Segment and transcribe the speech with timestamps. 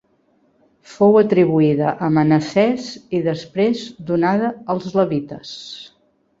[0.93, 5.57] Fou atribuïda a Manassès i després donada als levites.